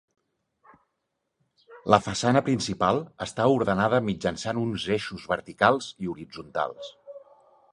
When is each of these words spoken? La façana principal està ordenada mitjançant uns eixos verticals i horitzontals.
La 1.93 1.99
façana 2.05 2.41
principal 2.47 3.01
està 3.27 3.45
ordenada 3.59 4.01
mitjançant 4.09 4.63
uns 4.63 4.87
eixos 4.97 5.29
verticals 5.35 5.91
i 6.07 6.11
horitzontals. 6.15 6.91